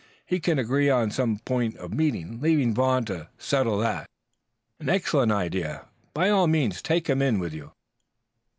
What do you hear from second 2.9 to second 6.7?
to settle that. An excellent idea. By all